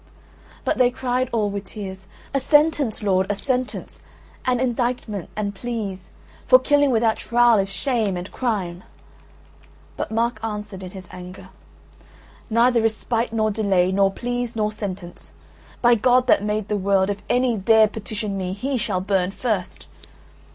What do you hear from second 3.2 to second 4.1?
a sentence;